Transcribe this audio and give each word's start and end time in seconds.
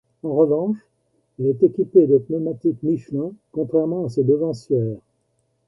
En 0.23 0.33
revanche, 0.33 0.77
elle 1.37 1.45
est 1.49 1.61
équipée 1.61 2.07
de 2.07 2.17
pneumatiques 2.17 2.81
Michelin, 2.81 3.33
contrairement 3.51 4.05
à 4.05 4.09
ses 4.09 4.23
devancières. 4.23 4.97